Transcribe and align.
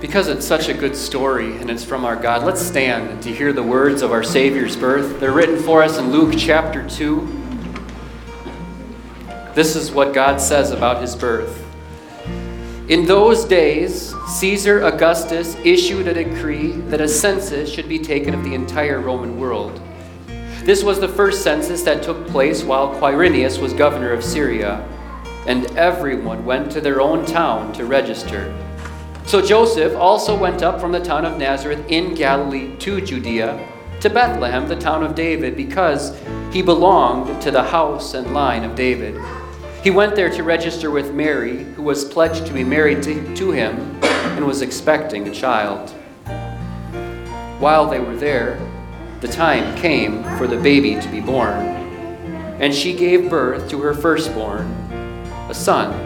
Because 0.00 0.28
it's 0.28 0.46
such 0.46 0.68
a 0.68 0.74
good 0.74 0.94
story 0.94 1.56
and 1.56 1.70
it's 1.70 1.82
from 1.82 2.04
our 2.04 2.16
God, 2.16 2.44
let's 2.44 2.60
stand 2.60 3.22
to 3.22 3.32
hear 3.32 3.54
the 3.54 3.62
words 3.62 4.02
of 4.02 4.12
our 4.12 4.22
Savior's 4.22 4.76
birth. 4.76 5.18
They're 5.18 5.32
written 5.32 5.58
for 5.58 5.82
us 5.82 5.96
in 5.96 6.12
Luke 6.12 6.34
chapter 6.36 6.86
2. 6.86 7.44
This 9.54 9.74
is 9.74 9.90
what 9.90 10.12
God 10.12 10.38
says 10.38 10.70
about 10.70 11.00
his 11.00 11.16
birth. 11.16 11.64
In 12.90 13.06
those 13.06 13.46
days, 13.46 14.14
Caesar 14.38 14.84
Augustus 14.84 15.56
issued 15.64 16.06
a 16.06 16.14
decree 16.14 16.72
that 16.72 17.00
a 17.00 17.08
census 17.08 17.72
should 17.72 17.88
be 17.88 17.98
taken 17.98 18.34
of 18.34 18.44
the 18.44 18.54
entire 18.54 19.00
Roman 19.00 19.40
world. 19.40 19.80
This 20.62 20.84
was 20.84 21.00
the 21.00 21.08
first 21.08 21.42
census 21.42 21.82
that 21.84 22.02
took 22.02 22.26
place 22.26 22.62
while 22.62 22.94
Quirinius 23.00 23.58
was 23.58 23.72
governor 23.72 24.12
of 24.12 24.22
Syria, 24.22 24.86
and 25.46 25.64
everyone 25.76 26.44
went 26.44 26.70
to 26.72 26.82
their 26.82 27.00
own 27.00 27.24
town 27.24 27.72
to 27.72 27.86
register. 27.86 28.54
So 29.26 29.42
Joseph 29.42 29.96
also 29.96 30.38
went 30.38 30.62
up 30.62 30.80
from 30.80 30.92
the 30.92 31.00
town 31.00 31.24
of 31.24 31.36
Nazareth 31.36 31.84
in 31.88 32.14
Galilee 32.14 32.76
to 32.76 33.00
Judea, 33.00 33.68
to 34.00 34.08
Bethlehem, 34.08 34.68
the 34.68 34.76
town 34.76 35.02
of 35.02 35.16
David, 35.16 35.56
because 35.56 36.16
he 36.52 36.62
belonged 36.62 37.42
to 37.42 37.50
the 37.50 37.64
house 37.64 38.14
and 38.14 38.32
line 38.32 38.62
of 38.62 38.76
David. 38.76 39.20
He 39.82 39.90
went 39.90 40.14
there 40.14 40.30
to 40.30 40.44
register 40.44 40.92
with 40.92 41.12
Mary, 41.12 41.64
who 41.74 41.82
was 41.82 42.04
pledged 42.04 42.46
to 42.46 42.52
be 42.52 42.62
married 42.62 43.02
to, 43.02 43.34
to 43.34 43.50
him 43.50 43.98
and 44.04 44.46
was 44.46 44.62
expecting 44.62 45.26
a 45.26 45.34
child. 45.34 45.90
While 47.58 47.90
they 47.90 47.98
were 47.98 48.16
there, 48.16 48.60
the 49.22 49.28
time 49.28 49.76
came 49.76 50.22
for 50.38 50.46
the 50.46 50.56
baby 50.56 51.00
to 51.00 51.08
be 51.08 51.20
born, 51.20 51.66
and 52.60 52.72
she 52.72 52.94
gave 52.94 53.28
birth 53.28 53.68
to 53.70 53.80
her 53.80 53.92
firstborn, 53.92 54.66
a 55.48 55.54
son. 55.54 56.05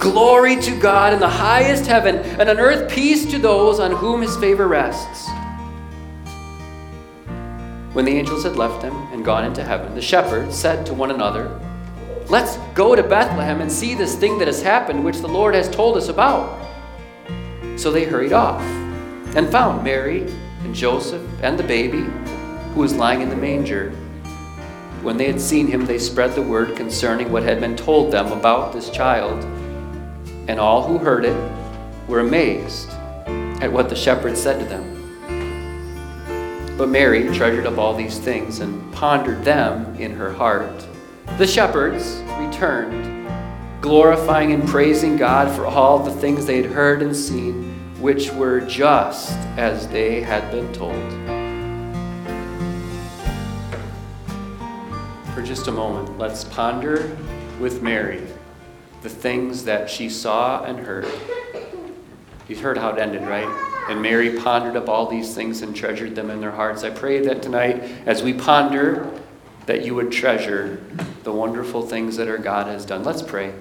Glory 0.00 0.56
to 0.56 0.78
God 0.78 1.12
in 1.12 1.20
the 1.20 1.28
highest 1.28 1.86
heaven, 1.86 2.16
and 2.16 2.48
on 2.48 2.58
earth 2.58 2.90
peace 2.90 3.24
to 3.30 3.38
those 3.38 3.80
on 3.80 3.92
whom 3.92 4.22
his 4.22 4.36
favor 4.36 4.68
rests. 4.68 5.28
When 7.92 8.04
the 8.04 8.12
angels 8.12 8.44
had 8.44 8.56
left 8.56 8.82
them 8.82 8.94
and 9.12 9.24
gone 9.24 9.46
into 9.46 9.64
heaven, 9.64 9.94
the 9.94 10.02
shepherds 10.02 10.54
said 10.54 10.84
to 10.84 10.92
one 10.92 11.10
another, 11.10 11.58
Let's 12.28 12.58
go 12.74 12.94
to 12.94 13.02
Bethlehem 13.02 13.62
and 13.62 13.72
see 13.72 13.94
this 13.94 14.16
thing 14.16 14.36
that 14.38 14.48
has 14.48 14.60
happened, 14.60 15.02
which 15.02 15.20
the 15.20 15.28
Lord 15.28 15.54
has 15.54 15.70
told 15.70 15.96
us 15.96 16.08
about. 16.08 16.62
So 17.76 17.90
they 17.90 18.04
hurried 18.04 18.34
off 18.34 18.60
and 19.34 19.48
found 19.48 19.82
Mary 19.82 20.22
and 20.62 20.74
Joseph 20.74 21.22
and 21.42 21.58
the 21.58 21.62
baby 21.62 22.04
who 22.74 22.80
was 22.80 22.94
lying 22.94 23.22
in 23.22 23.30
the 23.30 23.36
manger. 23.36 23.92
When 25.02 25.16
they 25.16 25.26
had 25.26 25.40
seen 25.40 25.66
him, 25.66 25.86
they 25.86 25.98
spread 25.98 26.34
the 26.34 26.42
word 26.42 26.76
concerning 26.76 27.32
what 27.32 27.44
had 27.44 27.60
been 27.60 27.76
told 27.76 28.12
them 28.12 28.32
about 28.32 28.74
this 28.74 28.90
child. 28.90 29.42
And 30.48 30.60
all 30.60 30.86
who 30.86 30.98
heard 30.98 31.24
it 31.24 31.36
were 32.06 32.20
amazed 32.20 32.90
at 33.60 33.72
what 33.72 33.88
the 33.88 33.96
shepherds 33.96 34.40
said 34.40 34.60
to 34.60 34.64
them. 34.66 34.92
But 36.78 36.88
Mary 36.88 37.24
treasured 37.34 37.66
up 37.66 37.78
all 37.78 37.94
these 37.94 38.18
things 38.18 38.60
and 38.60 38.92
pondered 38.92 39.44
them 39.44 39.96
in 39.96 40.12
her 40.12 40.32
heart. 40.32 40.86
The 41.38 41.46
shepherds 41.46 42.22
returned, 42.38 43.28
glorifying 43.80 44.52
and 44.52 44.68
praising 44.68 45.16
God 45.16 45.54
for 45.56 45.66
all 45.66 45.98
the 45.98 46.12
things 46.12 46.46
they 46.46 46.62
had 46.62 46.70
heard 46.70 47.02
and 47.02 47.16
seen, 47.16 47.74
which 47.98 48.30
were 48.32 48.60
just 48.60 49.32
as 49.56 49.88
they 49.88 50.20
had 50.20 50.50
been 50.50 50.72
told. 50.72 50.94
For 55.34 55.42
just 55.42 55.66
a 55.66 55.72
moment, 55.72 56.18
let's 56.18 56.44
ponder 56.44 57.16
with 57.58 57.82
Mary 57.82 58.22
the 59.06 59.14
things 59.14 59.62
that 59.62 59.88
she 59.88 60.10
saw 60.10 60.64
and 60.64 60.80
heard. 60.80 61.06
You've 62.48 62.58
heard 62.58 62.76
how 62.76 62.90
it 62.90 62.98
ended, 62.98 63.22
right? 63.22 63.46
And 63.88 64.02
Mary 64.02 64.36
pondered 64.36 64.76
up 64.76 64.88
all 64.88 65.06
these 65.08 65.32
things 65.32 65.62
and 65.62 65.76
treasured 65.76 66.16
them 66.16 66.28
in 66.28 66.40
their 66.40 66.50
hearts. 66.50 66.82
I 66.82 66.90
pray 66.90 67.20
that 67.20 67.40
tonight, 67.40 67.84
as 68.04 68.24
we 68.24 68.32
ponder, 68.32 69.08
that 69.66 69.84
you 69.84 69.94
would 69.94 70.10
treasure 70.10 70.82
the 71.22 71.30
wonderful 71.30 71.82
things 71.82 72.16
that 72.16 72.26
our 72.26 72.36
God 72.36 72.66
has 72.66 72.84
done. 72.84 73.04
Let's 73.04 73.22
pray. 73.22 73.54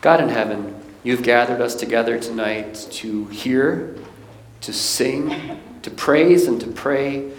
God 0.00 0.22
in 0.22 0.30
heaven, 0.30 0.74
you've 1.02 1.22
gathered 1.22 1.60
us 1.60 1.74
together 1.74 2.18
tonight 2.18 2.88
to 2.92 3.26
hear, 3.26 3.94
to 4.62 4.72
sing, 4.72 5.60
to 5.82 5.90
praise, 5.90 6.46
and 6.46 6.58
to 6.58 6.68
pray 6.68 7.30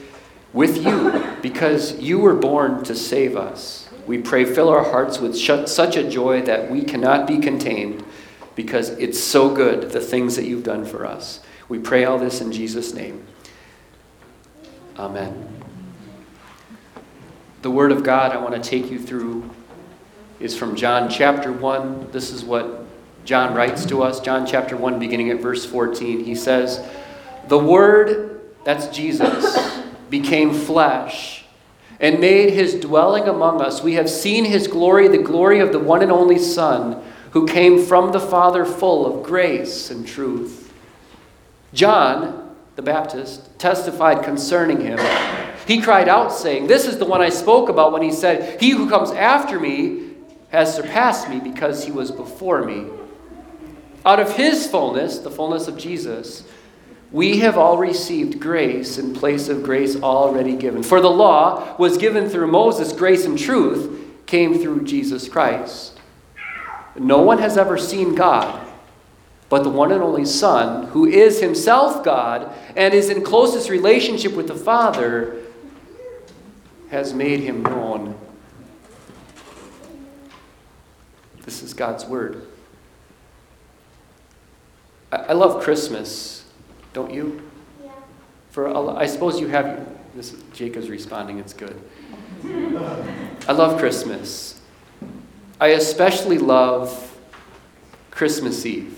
with 0.53 0.85
you 0.85 1.23
because 1.41 1.99
you 1.99 2.19
were 2.19 2.35
born 2.35 2.83
to 2.83 2.93
save 2.93 3.35
us. 3.35 3.80
We 4.11 4.17
pray, 4.17 4.43
fill 4.43 4.67
our 4.67 4.83
hearts 4.83 5.19
with 5.19 5.37
such 5.37 5.95
a 5.95 6.09
joy 6.09 6.41
that 6.41 6.69
we 6.69 6.81
cannot 6.81 7.25
be 7.25 7.37
contained 7.37 8.03
because 8.55 8.89
it's 8.89 9.17
so 9.17 9.55
good, 9.55 9.91
the 9.91 10.01
things 10.01 10.35
that 10.35 10.43
you've 10.43 10.65
done 10.65 10.83
for 10.83 11.05
us. 11.05 11.39
We 11.69 11.79
pray 11.79 12.03
all 12.03 12.19
this 12.19 12.41
in 12.41 12.51
Jesus' 12.51 12.93
name. 12.93 13.25
Amen. 14.99 15.47
The 17.61 17.71
Word 17.71 17.93
of 17.93 18.03
God 18.03 18.33
I 18.33 18.37
want 18.41 18.61
to 18.61 18.69
take 18.69 18.91
you 18.91 18.99
through 18.99 19.49
is 20.41 20.57
from 20.57 20.75
John 20.75 21.09
chapter 21.09 21.53
1. 21.53 22.11
This 22.11 22.31
is 22.31 22.43
what 22.43 22.83
John 23.23 23.55
writes 23.55 23.85
to 23.85 24.03
us. 24.03 24.19
John 24.19 24.45
chapter 24.45 24.75
1, 24.75 24.99
beginning 24.99 25.29
at 25.29 25.39
verse 25.39 25.65
14. 25.65 26.25
He 26.25 26.35
says, 26.35 26.85
The 27.47 27.57
Word, 27.57 28.41
that's 28.65 28.87
Jesus, 28.87 29.79
became 30.09 30.53
flesh 30.53 31.40
and 32.01 32.19
made 32.19 32.51
his 32.51 32.73
dwelling 32.73 33.27
among 33.27 33.61
us. 33.61 33.83
We 33.83 33.93
have 33.93 34.09
seen 34.09 34.43
his 34.43 34.67
glory, 34.67 35.07
the 35.07 35.19
glory 35.19 35.59
of 35.59 35.71
the 35.71 35.79
one 35.79 36.01
and 36.01 36.11
only 36.11 36.39
Son, 36.39 37.01
who 37.31 37.47
came 37.47 37.85
from 37.85 38.11
the 38.11 38.19
Father 38.19 38.65
full 38.65 39.05
of 39.05 39.23
grace 39.23 39.91
and 39.91 40.05
truth. 40.05 40.73
John, 41.73 42.55
the 42.75 42.81
Baptist, 42.81 43.57
testified 43.59 44.23
concerning 44.23 44.81
him. 44.81 44.99
He 45.67 45.79
cried 45.79 46.09
out, 46.09 46.33
saying, 46.33 46.67
This 46.67 46.87
is 46.87 46.97
the 46.97 47.05
one 47.05 47.21
I 47.21 47.29
spoke 47.29 47.69
about 47.69 47.93
when 47.93 48.01
he 48.01 48.11
said, 48.11 48.59
He 48.59 48.71
who 48.71 48.89
comes 48.89 49.11
after 49.11 49.59
me 49.59 50.15
has 50.49 50.75
surpassed 50.75 51.29
me 51.29 51.39
because 51.39 51.85
he 51.85 51.91
was 51.91 52.11
before 52.11 52.63
me. 52.63 52.87
Out 54.03 54.19
of 54.19 54.35
his 54.35 54.67
fullness, 54.67 55.19
the 55.19 55.29
fullness 55.29 55.67
of 55.67 55.77
Jesus, 55.77 56.43
we 57.11 57.39
have 57.39 57.57
all 57.57 57.77
received 57.77 58.39
grace 58.39 58.97
in 58.97 59.13
place 59.13 59.49
of 59.49 59.63
grace 59.63 60.01
already 60.01 60.55
given. 60.55 60.81
For 60.81 61.01
the 61.01 61.09
law 61.09 61.75
was 61.77 61.97
given 61.97 62.29
through 62.29 62.47
Moses, 62.47 62.93
grace 62.93 63.25
and 63.25 63.37
truth 63.37 63.99
came 64.25 64.59
through 64.59 64.85
Jesus 64.85 65.27
Christ. 65.27 65.99
No 66.97 67.21
one 67.21 67.39
has 67.39 67.57
ever 67.57 67.77
seen 67.77 68.15
God, 68.15 68.65
but 69.49 69.63
the 69.63 69.69
one 69.69 69.91
and 69.91 70.01
only 70.01 70.25
Son, 70.25 70.87
who 70.87 71.05
is 71.05 71.41
himself 71.41 72.03
God 72.03 72.53
and 72.77 72.93
is 72.93 73.09
in 73.09 73.23
closest 73.23 73.69
relationship 73.69 74.33
with 74.33 74.47
the 74.47 74.55
Father, 74.55 75.37
has 76.89 77.13
made 77.13 77.41
him 77.41 77.61
known. 77.61 78.17
This 81.43 81.61
is 81.61 81.73
God's 81.73 82.05
Word. 82.05 82.47
I 85.11 85.33
love 85.33 85.61
Christmas 85.61 86.40
don't 86.93 87.11
you? 87.13 87.41
Yeah. 87.83 87.91
For 88.51 88.67
I 88.97 89.05
suppose 89.05 89.39
you 89.39 89.47
have. 89.47 89.87
This 90.13 90.35
Jacob's 90.53 90.89
responding. 90.89 91.39
It's 91.39 91.53
good. 91.53 91.79
I 93.47 93.53
love 93.53 93.79
Christmas. 93.79 94.59
I 95.59 95.67
especially 95.67 96.37
love 96.37 97.17
Christmas 98.09 98.65
Eve. 98.65 98.97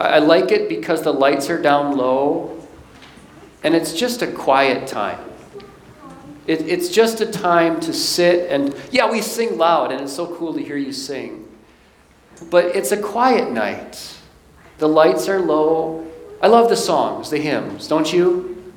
I 0.00 0.20
like 0.20 0.50
it 0.50 0.68
because 0.68 1.02
the 1.02 1.12
lights 1.12 1.50
are 1.50 1.60
down 1.60 1.96
low 1.96 2.62
and 3.62 3.74
it's 3.74 3.92
just 3.92 4.22
a 4.22 4.26
quiet 4.26 4.86
time. 4.88 5.18
It, 6.46 6.62
it's 6.62 6.88
just 6.88 7.20
a 7.20 7.26
time 7.26 7.78
to 7.80 7.92
sit 7.92 8.50
and, 8.50 8.74
yeah, 8.90 9.10
we 9.10 9.22
sing 9.22 9.56
loud, 9.56 9.92
and 9.92 10.00
it's 10.00 10.12
so 10.12 10.34
cool 10.34 10.52
to 10.54 10.62
hear 10.62 10.76
you 10.76 10.92
sing. 10.92 11.48
But 12.50 12.74
it's 12.74 12.90
a 12.90 13.00
quiet 13.00 13.52
night. 13.52 14.16
The 14.78 14.88
lights 14.88 15.28
are 15.28 15.38
low. 15.38 16.04
I 16.42 16.48
love 16.48 16.68
the 16.68 16.76
songs, 16.76 17.30
the 17.30 17.38
hymns, 17.38 17.86
don't 17.86 18.12
you? 18.12 18.72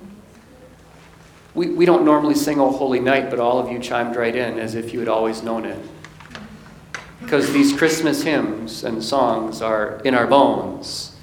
We, 1.55 1.69
we 1.69 1.85
don't 1.85 2.05
normally 2.05 2.35
sing 2.35 2.59
O 2.59 2.69
Holy 2.69 2.99
Night, 2.99 3.31
but 3.31 3.39
all 3.39 3.57
of 3.57 3.71
you 3.71 3.79
chimed 3.79 4.15
right 4.15 4.35
in 4.35 4.59
as 4.59 4.75
if 4.75 4.93
you 4.93 4.99
had 4.99 5.07
always 5.07 5.41
known 5.41 5.65
it. 5.65 5.83
Because 7.21 7.51
these 7.53 7.75
Christmas 7.75 8.21
hymns 8.21 8.83
and 8.83 9.03
songs 9.03 9.63
are 9.63 9.99
in 10.05 10.13
our 10.13 10.27
bones. 10.27 11.15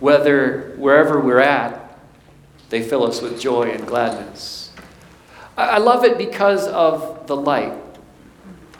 Whether 0.00 0.74
wherever 0.78 1.20
we're 1.20 1.40
at, 1.40 1.98
they 2.70 2.82
fill 2.82 3.04
us 3.04 3.20
with 3.20 3.38
joy 3.38 3.64
and 3.64 3.86
gladness. 3.86 4.72
I, 5.54 5.70
I 5.70 5.78
love 5.78 6.04
it 6.04 6.16
because 6.16 6.66
of 6.68 7.26
the 7.26 7.36
light. 7.36 7.74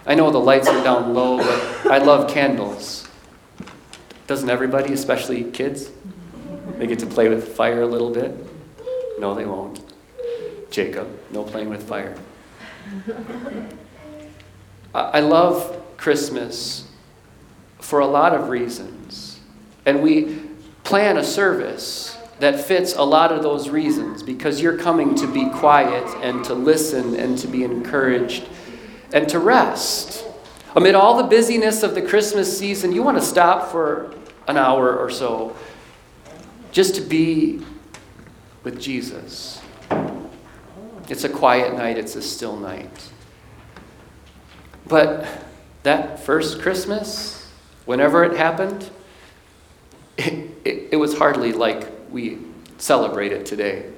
I 0.07 0.15
know 0.15 0.31
the 0.31 0.39
lights 0.39 0.69
are 0.69 0.83
down 0.83 1.13
low, 1.13 1.37
but 1.37 1.91
I 1.91 1.99
love 1.99 2.31
candles. 2.31 3.07
Doesn't 4.27 4.49
everybody, 4.49 4.95
especially 4.95 5.45
kids? 5.45 5.91
They 6.79 6.87
get 6.87 7.01
to 7.01 7.07
play 7.07 7.29
with 7.29 7.57
fire 7.57 7.83
a 7.83 7.87
little 7.87 8.11
bit? 8.11 8.33
No, 9.19 9.35
they 9.35 9.45
won't. 9.45 9.81
Jacob, 10.71 11.09
no 11.33 11.43
playing 11.43 11.71
with 11.71 11.89
fire. 11.89 12.17
I 14.95 15.21
love 15.21 15.83
Christmas 15.97 16.89
for 17.81 17.99
a 17.99 18.07
lot 18.07 18.33
of 18.33 18.49
reasons. 18.49 19.41
And 19.87 20.03
we 20.03 20.41
plan 20.85 21.17
a 21.17 21.25
service 21.25 22.17
that 22.39 22.61
fits 22.61 22.95
a 22.95 23.03
lot 23.03 23.33
of 23.33 23.43
those 23.43 23.69
reasons 23.69 24.23
because 24.23 24.61
you're 24.61 24.79
coming 24.79 25.17
to 25.17 25.27
be 25.27 25.49
quiet 25.51 26.05
and 26.23 26.45
to 26.45 26.55
listen 26.55 27.17
and 27.17 27.37
to 27.39 27.49
be 27.49 27.65
encouraged 27.65 28.45
and 29.13 29.29
to 29.29 29.41
rest. 29.41 30.25
Amid 30.77 30.95
all 30.95 31.17
the 31.17 31.25
busyness 31.25 31.83
of 31.83 31.97
the 31.97 32.03
Christmas 32.03 32.57
season, 32.57 32.93
you 32.93 33.03
want 33.03 33.19
to 33.19 33.25
stop 33.25 33.73
for 33.73 34.15
an 34.47 34.57
hour 34.57 34.97
or 34.97 35.11
so 35.11 35.57
just 36.79 36.95
to 36.95 37.01
be 37.01 37.59
with 38.63 38.81
Jesus. 38.81 39.61
It's 41.09 41.25
a 41.25 41.29
quiet 41.29 41.75
night, 41.75 41.99
it's 41.99 42.15
a 42.15 42.23
still 42.23 42.57
night. 42.57 43.11
But 44.87 45.27
that 45.83 46.21
first 46.21 46.61
Christmas, 46.61 47.51
whenever 47.85 48.23
it 48.23 48.37
happened, 48.37 48.89
it, 50.17 50.51
it, 50.65 50.89
it 50.93 50.97
was 50.99 51.19
hardly 51.19 51.53
like 51.53 51.91
we 52.13 52.39
celebrate 52.77 53.33
it 53.33 53.45
today. 53.45 53.91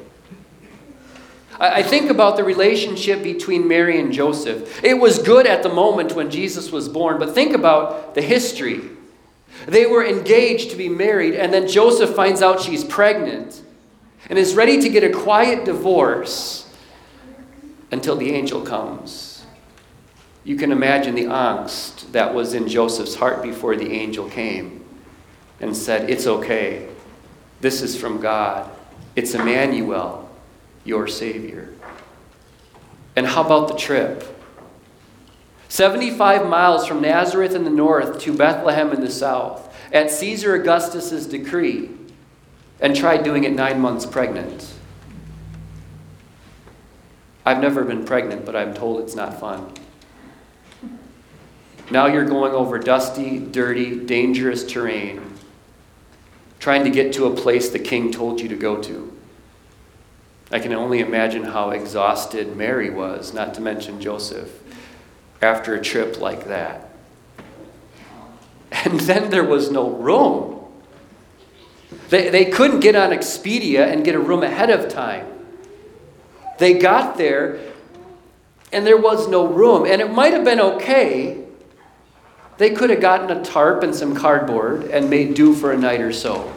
I 1.60 1.82
think 1.82 2.10
about 2.10 2.38
the 2.38 2.44
relationship 2.44 3.22
between 3.22 3.68
Mary 3.68 4.00
and 4.00 4.10
Joseph. 4.10 4.82
It 4.82 4.94
was 4.94 5.18
good 5.18 5.46
at 5.46 5.62
the 5.62 5.68
moment 5.68 6.14
when 6.14 6.30
Jesus 6.30 6.72
was 6.72 6.88
born, 6.88 7.18
but 7.18 7.34
think 7.34 7.52
about 7.52 8.14
the 8.14 8.22
history. 8.22 8.80
They 9.66 9.86
were 9.86 10.04
engaged 10.04 10.70
to 10.70 10.76
be 10.76 10.88
married, 10.88 11.34
and 11.34 11.52
then 11.52 11.68
Joseph 11.68 12.14
finds 12.14 12.42
out 12.42 12.60
she's 12.60 12.84
pregnant 12.84 13.62
and 14.28 14.38
is 14.38 14.54
ready 14.54 14.80
to 14.80 14.88
get 14.88 15.04
a 15.04 15.10
quiet 15.10 15.64
divorce 15.64 16.72
until 17.90 18.16
the 18.16 18.32
angel 18.32 18.62
comes. 18.62 19.44
You 20.44 20.56
can 20.56 20.72
imagine 20.72 21.14
the 21.14 21.24
angst 21.24 22.12
that 22.12 22.34
was 22.34 22.54
in 22.54 22.68
Joseph's 22.68 23.14
heart 23.14 23.42
before 23.42 23.76
the 23.76 23.92
angel 23.92 24.28
came 24.28 24.84
and 25.60 25.76
said, 25.76 26.08
It's 26.08 26.26
okay. 26.26 26.88
This 27.60 27.82
is 27.82 27.96
from 27.96 28.20
God. 28.20 28.70
It's 29.16 29.34
Emmanuel 29.34 30.30
your 30.84 31.06
Savior. 31.06 31.74
And 33.16 33.26
how 33.26 33.44
about 33.44 33.68
the 33.68 33.76
trip? 33.76 34.24
75 35.70 36.48
miles 36.48 36.84
from 36.84 37.00
Nazareth 37.00 37.54
in 37.54 37.62
the 37.62 37.70
north 37.70 38.18
to 38.22 38.36
Bethlehem 38.36 38.90
in 38.90 39.00
the 39.00 39.10
south, 39.10 39.72
at 39.92 40.10
Caesar 40.10 40.56
Augustus's 40.56 41.28
decree, 41.28 41.88
and 42.80 42.96
tried 42.96 43.22
doing 43.22 43.44
it 43.44 43.52
nine 43.52 43.80
months 43.80 44.04
pregnant. 44.04 44.74
I've 47.46 47.60
never 47.60 47.84
been 47.84 48.04
pregnant, 48.04 48.44
but 48.44 48.56
I'm 48.56 48.74
told 48.74 49.00
it's 49.00 49.14
not 49.14 49.38
fun. 49.38 49.72
Now 51.88 52.06
you're 52.06 52.24
going 52.24 52.52
over 52.52 52.76
dusty, 52.80 53.38
dirty, 53.38 54.04
dangerous 54.04 54.64
terrain, 54.64 55.22
trying 56.58 56.82
to 56.82 56.90
get 56.90 57.12
to 57.12 57.26
a 57.26 57.34
place 57.34 57.68
the 57.68 57.78
king 57.78 58.10
told 58.10 58.40
you 58.40 58.48
to 58.48 58.56
go 58.56 58.82
to. 58.82 59.16
I 60.50 60.58
can 60.58 60.72
only 60.72 60.98
imagine 60.98 61.44
how 61.44 61.70
exhausted 61.70 62.56
Mary 62.56 62.90
was, 62.90 63.32
not 63.32 63.54
to 63.54 63.60
mention 63.60 64.00
Joseph, 64.00 64.50
after 65.42 65.74
a 65.74 65.80
trip 65.80 66.20
like 66.20 66.46
that. 66.46 66.88
And 68.70 69.00
then 69.00 69.30
there 69.30 69.44
was 69.44 69.70
no 69.70 69.90
room. 69.90 70.60
They, 72.08 72.28
they 72.28 72.44
couldn't 72.46 72.80
get 72.80 72.94
on 72.94 73.10
Expedia 73.10 73.90
and 73.90 74.04
get 74.04 74.14
a 74.14 74.20
room 74.20 74.42
ahead 74.42 74.70
of 74.70 74.88
time. 74.88 75.26
They 76.58 76.74
got 76.74 77.16
there 77.16 77.58
and 78.72 78.86
there 78.86 78.96
was 78.96 79.28
no 79.28 79.46
room. 79.46 79.86
And 79.86 80.00
it 80.00 80.12
might 80.12 80.32
have 80.32 80.44
been 80.44 80.60
okay. 80.60 81.44
They 82.58 82.70
could 82.70 82.90
have 82.90 83.00
gotten 83.00 83.30
a 83.36 83.42
tarp 83.42 83.82
and 83.82 83.94
some 83.94 84.14
cardboard 84.14 84.84
and 84.84 85.08
made 85.08 85.34
do 85.34 85.54
for 85.54 85.72
a 85.72 85.78
night 85.78 86.00
or 86.00 86.12
so. 86.12 86.52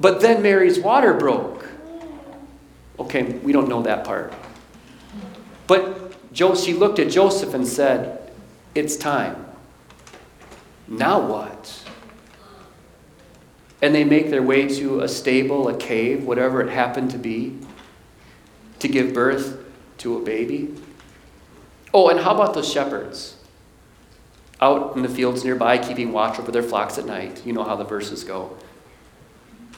But 0.00 0.20
then 0.20 0.42
Mary's 0.42 0.78
water 0.80 1.12
broke. 1.12 1.66
Okay, 2.98 3.22
we 3.22 3.52
don't 3.52 3.68
know 3.68 3.82
that 3.82 4.04
part. 4.04 4.32
But 5.66 6.16
she 6.32 6.74
looked 6.74 6.98
at 6.98 7.10
Joseph 7.10 7.54
and 7.54 7.66
said, 7.66 8.32
It's 8.74 8.96
time. 8.96 9.46
Now 10.88 11.20
what? 11.20 11.84
And 13.82 13.94
they 13.94 14.04
make 14.04 14.30
their 14.30 14.42
way 14.42 14.68
to 14.68 15.00
a 15.00 15.08
stable, 15.08 15.68
a 15.68 15.76
cave, 15.76 16.24
whatever 16.24 16.60
it 16.60 16.70
happened 16.70 17.10
to 17.12 17.18
be, 17.18 17.58
to 18.78 18.88
give 18.88 19.14
birth 19.14 19.58
to 19.98 20.16
a 20.16 20.20
baby. 20.20 20.74
Oh, 21.94 22.08
and 22.08 22.20
how 22.20 22.34
about 22.34 22.54
those 22.54 22.70
shepherds? 22.70 23.36
Out 24.60 24.96
in 24.96 25.02
the 25.02 25.08
fields 25.08 25.44
nearby, 25.44 25.78
keeping 25.78 26.12
watch 26.12 26.38
over 26.38 26.52
their 26.52 26.62
flocks 26.62 26.98
at 26.98 27.06
night. 27.06 27.44
You 27.46 27.52
know 27.52 27.64
how 27.64 27.76
the 27.76 27.84
verses 27.84 28.24
go. 28.24 28.56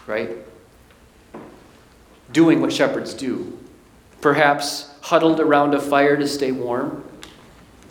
Right? 0.07 0.31
doing 2.33 2.61
what 2.61 2.73
shepherds 2.73 3.15
do. 3.15 3.59
Perhaps 4.21 4.91
huddled 5.03 5.41
around 5.41 5.75
a 5.75 5.81
fire 5.81 6.17
to 6.17 6.27
stay 6.27 6.51
warm. 6.51 7.05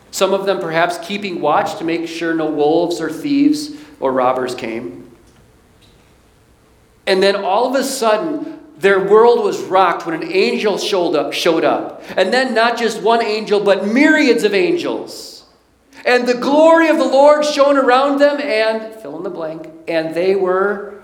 Some 0.10 0.34
of 0.34 0.46
them 0.46 0.60
perhaps 0.60 0.98
keeping 0.98 1.40
watch 1.40 1.78
to 1.78 1.84
make 1.84 2.08
sure 2.08 2.34
no 2.34 2.50
wolves 2.50 3.00
or 3.00 3.12
thieves 3.12 3.72
or 4.00 4.12
robbers 4.12 4.56
came. 4.56 5.12
And 7.06 7.22
then 7.22 7.36
all 7.36 7.68
of 7.68 7.80
a 7.80 7.84
sudden, 7.84 8.60
their 8.78 9.00
world 9.08 9.44
was 9.44 9.62
rocked 9.62 10.06
when 10.06 10.22
an 10.22 10.32
angel 10.32 10.78
showed 10.78 11.16
up, 11.16 11.34
showed 11.34 11.64
up. 11.64 12.04
And 12.18 12.34
then 12.34 12.54
not 12.54 12.78
just 12.78 13.02
one 13.02 13.22
angel, 13.22 13.60
but 13.64 13.88
myriads 13.88 14.44
of 14.44 14.54
angels. 14.54 15.46
And 16.04 16.28
the 16.28 16.34
glory 16.34 16.90
of 16.90 16.98
the 16.98 17.06
Lord 17.06 17.46
shone 17.46 17.78
around 17.78 18.20
them, 18.20 18.42
and 18.42 18.94
fill 19.02 19.18
in 19.18 19.24
the 19.24 19.30
blank, 19.30 19.70
and 19.88 20.16
they 20.16 20.36
were 20.36 21.04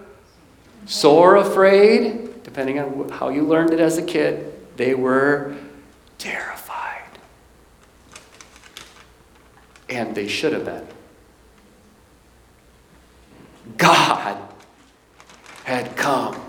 sore 0.86 1.36
afraid 1.36 2.28
depending 2.58 2.80
on 2.80 3.10
how 3.10 3.30
you 3.30 3.44
learned 3.44 3.72
it 3.72 3.80
as 3.80 4.00
a 4.00 4.02
kid, 4.02 4.52
they 4.78 4.96
were 4.96 5.56
terrified. 6.18 7.04
And 9.90 10.14
they 10.16 10.28
should 10.28 10.54
have 10.54 10.66
been. 10.66 10.88
God 13.78 14.38
had 15.64 15.96
come 15.96 16.40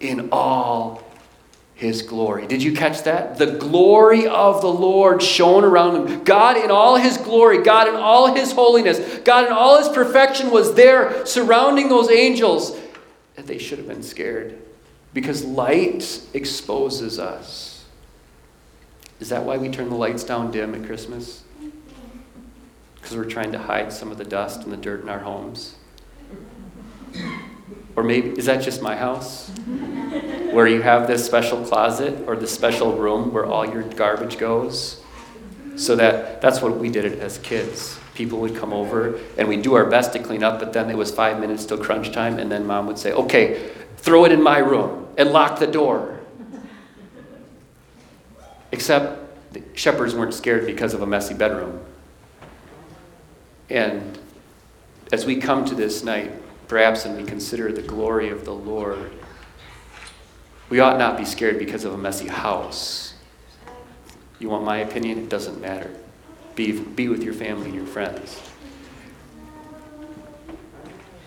in 0.00 0.28
all 0.32 1.02
his 1.74 2.02
glory. 2.02 2.46
Did 2.46 2.62
you 2.62 2.74
catch 2.74 3.04
that? 3.04 3.38
The 3.38 3.52
glory 3.52 4.26
of 4.26 4.60
the 4.60 4.72
Lord 4.72 5.22
shone 5.22 5.64
around 5.64 5.94
them. 5.94 6.24
God 6.24 6.58
in 6.58 6.70
all 6.70 6.96
his 6.96 7.16
glory, 7.16 7.62
God 7.62 7.88
in 7.88 7.94
all 7.94 8.34
his 8.34 8.52
holiness, 8.52 9.20
God 9.20 9.46
in 9.46 9.52
all 9.52 9.78
his 9.78 9.88
perfection 9.88 10.50
was 10.50 10.74
there 10.74 11.24
surrounding 11.24 11.88
those 11.88 12.10
angels. 12.10 12.78
And 13.38 13.46
they 13.46 13.56
should 13.56 13.78
have 13.78 13.88
been 13.88 14.02
scared 14.02 14.58
because 15.14 15.42
light 15.42 16.20
exposes 16.34 17.18
us. 17.18 17.69
Is 19.20 19.28
that 19.28 19.44
why 19.44 19.58
we 19.58 19.68
turn 19.68 19.90
the 19.90 19.96
lights 19.96 20.24
down 20.24 20.50
dim 20.50 20.74
at 20.74 20.86
Christmas? 20.86 21.44
Because 22.94 23.16
we're 23.16 23.24
trying 23.24 23.52
to 23.52 23.58
hide 23.58 23.92
some 23.92 24.10
of 24.10 24.18
the 24.18 24.24
dust 24.24 24.62
and 24.62 24.72
the 24.72 24.76
dirt 24.78 25.02
in 25.02 25.08
our 25.08 25.20
homes? 25.20 25.76
Or 27.96 28.02
maybe, 28.02 28.30
is 28.30 28.46
that 28.46 28.62
just 28.62 28.80
my 28.80 28.96
house? 28.96 29.50
Where 30.52 30.66
you 30.66 30.80
have 30.80 31.06
this 31.06 31.24
special 31.24 31.62
closet 31.64 32.26
or 32.26 32.34
this 32.34 32.50
special 32.50 32.96
room 32.96 33.32
where 33.32 33.44
all 33.44 33.66
your 33.66 33.82
garbage 33.82 34.38
goes? 34.38 35.02
So 35.76 35.96
that 35.96 36.40
that's 36.40 36.60
what 36.60 36.78
we 36.78 36.88
did 36.88 37.04
it 37.04 37.18
as 37.18 37.38
kids. 37.38 37.98
People 38.14 38.40
would 38.40 38.56
come 38.56 38.72
over 38.72 39.18
and 39.38 39.48
we'd 39.48 39.62
do 39.62 39.74
our 39.74 39.86
best 39.86 40.12
to 40.14 40.18
clean 40.18 40.42
up, 40.42 40.58
but 40.58 40.72
then 40.72 40.90
it 40.90 40.96
was 40.96 41.10
five 41.10 41.40
minutes 41.40 41.64
till 41.66 41.78
crunch 41.78 42.12
time, 42.12 42.38
and 42.38 42.50
then 42.50 42.66
mom 42.66 42.86
would 42.86 42.98
say, 42.98 43.12
Okay, 43.12 43.70
throw 43.96 44.24
it 44.24 44.32
in 44.32 44.42
my 44.42 44.58
room 44.58 45.08
and 45.16 45.30
lock 45.30 45.58
the 45.58 45.66
door. 45.66 46.19
Except 48.72 49.52
the 49.52 49.62
shepherds 49.74 50.14
weren't 50.14 50.34
scared 50.34 50.66
because 50.66 50.94
of 50.94 51.02
a 51.02 51.06
messy 51.06 51.34
bedroom. 51.34 51.80
And 53.68 54.18
as 55.12 55.26
we 55.26 55.36
come 55.36 55.64
to 55.64 55.74
this 55.74 56.04
night, 56.04 56.32
perhaps 56.68 57.04
and 57.04 57.16
we 57.16 57.24
consider 57.24 57.72
the 57.72 57.82
glory 57.82 58.30
of 58.30 58.44
the 58.44 58.54
Lord, 58.54 59.10
we 60.68 60.78
ought 60.78 60.98
not 60.98 61.16
be 61.16 61.24
scared 61.24 61.58
because 61.58 61.84
of 61.84 61.92
a 61.92 61.98
messy 61.98 62.28
house. 62.28 63.14
You 64.38 64.48
want 64.48 64.64
my 64.64 64.78
opinion? 64.78 65.18
It 65.18 65.28
doesn't 65.28 65.60
matter. 65.60 65.90
Be, 66.54 66.78
be 66.80 67.08
with 67.08 67.22
your 67.22 67.34
family 67.34 67.66
and 67.66 67.74
your 67.74 67.86
friends. 67.86 68.40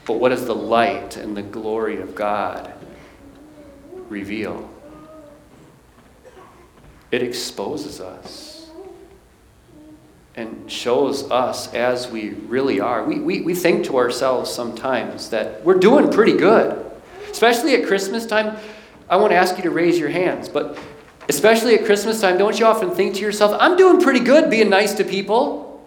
But 0.06 0.14
what 0.14 0.30
does 0.30 0.46
the 0.46 0.56
light 0.56 1.18
and 1.18 1.36
the 1.36 1.42
glory 1.42 2.02
of 2.02 2.16
God 2.16 2.74
reveal? 4.10 4.70
It 7.13 7.22
exposes 7.22 8.01
us 8.01 8.72
and 10.36 10.65
shows 10.65 11.29
us 11.29 11.72
as 11.72 12.10
we 12.10 12.32
really 12.32 12.79
are. 12.79 13.03
We, 13.03 13.20
we, 13.20 13.41
we 13.41 13.53
think 13.53 13.86
to 13.86 13.98
ourselves 13.98 14.51
sometimes 14.51 15.29
that 15.29 15.63
we're 15.63 15.77
doing 15.77 16.10
pretty 16.10 16.36
good, 16.36 16.84
especially 17.29 17.75
at 17.75 17.86
Christmas 17.86 18.25
time. 18.25 18.58
I 19.08 19.17
won't 19.17 19.32
ask 19.32 19.58
you 19.58 19.62
to 19.62 19.70
raise 19.70 20.00
your 20.00 20.10
hands, 20.10 20.50
but 20.50 20.79
especially 21.29 21.75
at 21.75 21.86
Christmas 21.86 22.20
time, 22.20 22.39
don't 22.39 22.60
you 22.60 22.65
often 22.65 22.89
think 22.89 23.13
to 23.13 23.22
yourself, 23.22 23.55
I'm 23.60 23.77
doing 23.77 24.01
pretty 24.01 24.22
good 24.22 24.50
being 24.50 24.72
nice 24.72 24.96
to 24.96 25.03
people? 25.03 25.86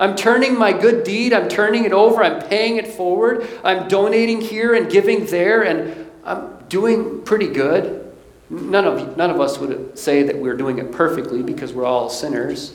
I'm 0.00 0.16
turning 0.16 0.58
my 0.58 0.72
good 0.72 1.04
deed, 1.04 1.32
I'm 1.32 1.48
turning 1.48 1.84
it 1.84 1.92
over, 1.92 2.24
I'm 2.24 2.42
paying 2.48 2.78
it 2.78 2.88
forward, 2.88 3.46
I'm 3.62 3.86
donating 3.86 4.40
here 4.40 4.74
and 4.74 4.90
giving 4.90 5.26
there, 5.26 5.62
and 5.62 6.10
I'm 6.24 6.64
doing 6.68 7.22
pretty 7.22 7.46
good. 7.46 8.07
None 8.50 8.84
of, 8.86 9.16
none 9.16 9.30
of 9.30 9.40
us 9.40 9.58
would 9.58 9.98
say 9.98 10.22
that 10.22 10.38
we're 10.38 10.56
doing 10.56 10.78
it 10.78 10.90
perfectly 10.90 11.42
because 11.42 11.72
we're 11.72 11.84
all 11.84 12.08
sinners. 12.08 12.74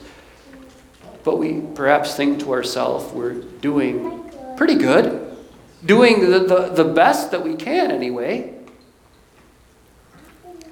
But 1.24 1.38
we 1.38 1.62
perhaps 1.74 2.16
think 2.16 2.40
to 2.42 2.52
ourselves, 2.52 3.12
we're 3.14 3.34
doing 3.34 4.30
pretty 4.56 4.76
good, 4.76 5.36
doing 5.86 6.30
the, 6.30 6.40
the, 6.40 6.70
the 6.70 6.84
best 6.84 7.32
that 7.32 7.44
we 7.44 7.56
can 7.56 7.92
anyway. 7.92 8.54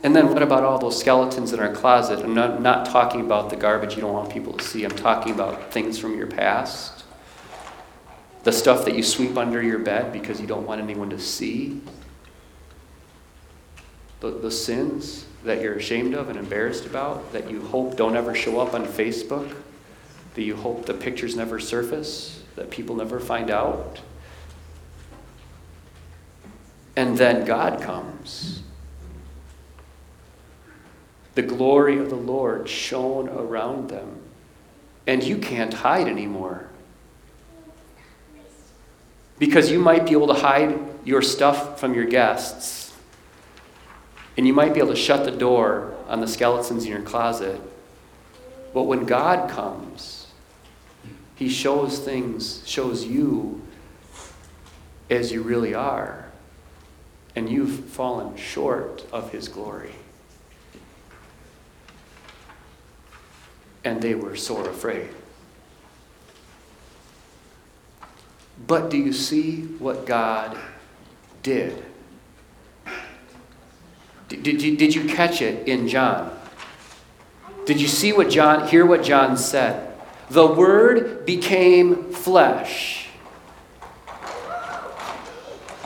And 0.03 0.15
then 0.15 0.29
what 0.34 0.41
about 0.41 0.63
all 0.63 0.79
those 0.79 1.00
skeletons 1.00 1.53
in 1.53 1.60
our 1.60 1.72
closet? 1.72 2.20
I'm 2.20 2.34
not, 2.34 2.62
not 2.62 2.88
talking 2.88 3.22
about 3.22 3.50
the 3.50 3.55
garbage 3.55 3.96
you 3.96 4.01
don't 4.01 4.13
want 4.13 4.31
people 4.31 4.53
to 4.53 4.63
see. 4.63 4.84
I'm 4.84 4.91
talking 4.91 5.31
about 5.31 5.72
things 5.72 6.00
from 6.00 6.17
your 6.17 6.27
past. 6.27 7.03
The 8.43 8.51
stuff 8.51 8.86
that 8.86 8.96
you 8.96 9.03
sweep 9.03 9.38
under 9.38 9.62
your 9.62 9.77
bed 9.77 10.12
because 10.12 10.41
you 10.41 10.48
don't 10.48 10.65
want 10.65 10.81
anyone 10.81 11.12
to 11.12 11.20
see. 11.20 11.81
The, 14.22 14.32
the 14.32 14.51
sins 14.51 15.25
that 15.44 15.62
you're 15.62 15.75
ashamed 15.75 16.13
of 16.13 16.30
and 16.30 16.38
embarrassed 16.38 16.86
about 16.86 17.34
that 17.34 17.50
you 17.51 17.62
hope 17.68 17.98
don't 17.98 18.16
ever 18.16 18.34
show 18.34 18.60
up 18.60 18.74
on 18.74 18.86
Facebook. 18.86 19.56
That 20.36 20.44
you 20.44 20.56
hope 20.56 20.86
the 20.86 20.94
pictures 20.94 21.36
never 21.36 21.60
surface, 21.60 22.42
that 22.56 22.70
people 22.70 22.96
never 22.96 23.20
find 23.20 23.51
out. 23.51 24.00
And 26.96 27.18
then 27.18 27.46
God 27.46 27.82
comes 27.82 28.62
the 31.36 31.42
glory 31.42 31.98
of 31.98 32.10
the 32.10 32.16
Lord 32.16 32.68
shone 32.68 33.30
around 33.30 33.90
them. 33.90 34.18
And 35.08 35.24
you 35.24 35.38
can't 35.38 35.74
hide 35.74 36.08
anymore. 36.08 36.68
Because 39.40 39.72
you 39.72 39.80
might 39.80 40.06
be 40.06 40.12
able 40.12 40.28
to 40.28 40.36
hide 40.36 40.78
your 41.04 41.22
stuff 41.22 41.80
from 41.80 41.94
your 41.94 42.06
guests. 42.06 42.81
And 44.38 44.48
you 44.48 44.54
might 44.54 44.74
be 44.74 44.80
able 44.80 44.92
to 44.92 44.96
shut 44.96 45.26
the 45.26 45.32
door 45.32 45.96
on 46.08 46.22
the 46.22 46.28
skeletons 46.28 46.86
in 46.86 46.92
your 46.92 47.02
closet. 47.02 47.60
But 48.74 48.84
when 48.84 49.06
God 49.06 49.50
comes, 49.50 50.28
He 51.36 51.50
shows 51.50 52.00
things, 52.00 52.64
shows 52.66 53.06
you 53.06 53.62
as 55.10 55.32
you 55.32 55.42
really 55.42 55.74
are. 55.74 56.26
And 57.36 57.50
you've 57.50 57.86
fallen 57.86 58.36
short 58.38 59.06
of 59.12 59.32
His 59.32 59.48
glory. 59.48 59.94
and 63.84 64.02
they 64.02 64.16
were 64.16 64.36
sore 64.36 64.70
afraid. 64.70 65.10
But 68.68 68.90
do 68.90 68.98
you 68.98 69.14
see 69.14 69.64
what 69.80 70.06
God 70.06 70.58
did? 71.42 71.84
Did, 74.32 74.44
did, 74.44 74.62
you, 74.62 74.78
did 74.78 74.96
you 74.96 75.04
catch 75.10 75.42
it 75.42 75.68
in 75.68 75.90
John? 75.90 76.32
Did 77.66 77.82
you 77.82 77.88
see 77.88 78.14
what 78.14 78.30
John, 78.30 78.66
hear 78.66 78.86
what 78.86 79.04
John 79.04 79.36
said? 79.36 79.94
The 80.30 80.48
Word 80.48 81.26
became 81.26 82.14
flesh. 82.14 83.10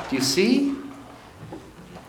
Do 0.10 0.16
you 0.16 0.22
see? 0.22 0.76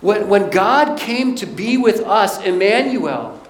When, 0.03 0.29
when 0.29 0.51
God 0.51 0.99
came 0.99 1.37
to 1.37 1.47
be 1.47 1.79
with 1.79 2.01
us, 2.01 2.39
Emmanuel, 2.43 3.41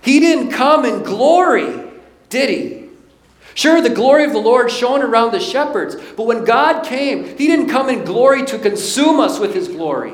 he 0.00 0.20
didn't 0.20 0.52
come 0.52 0.84
in 0.84 1.02
glory, 1.02 1.90
did 2.28 2.50
he? 2.50 2.88
Sure, 3.54 3.80
the 3.80 3.90
glory 3.90 4.24
of 4.24 4.32
the 4.32 4.38
Lord 4.38 4.70
shone 4.70 5.02
around 5.02 5.32
the 5.32 5.40
shepherds, 5.40 5.96
but 6.16 6.26
when 6.26 6.44
God 6.44 6.84
came, 6.84 7.24
He 7.24 7.48
didn't 7.48 7.68
come 7.68 7.88
in 7.88 8.04
glory 8.04 8.44
to 8.46 8.58
consume 8.58 9.18
us 9.18 9.40
with 9.40 9.54
His 9.54 9.66
glory, 9.66 10.12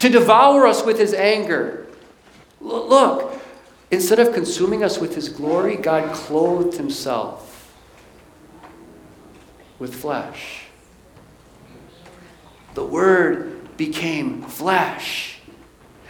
to 0.00 0.08
devour 0.08 0.66
us 0.66 0.84
with 0.84 0.98
His 0.98 1.14
anger. 1.14 1.86
Look, 2.60 3.40
instead 3.90 4.18
of 4.18 4.34
consuming 4.34 4.82
us 4.82 4.98
with 4.98 5.14
His 5.14 5.28
glory, 5.28 5.76
God 5.76 6.12
clothed 6.14 6.76
Himself 6.76 7.72
with 9.78 9.94
flesh. 9.94 10.64
The 12.74 12.84
Word 12.84 13.76
became 13.76 14.42
flesh 14.42 15.38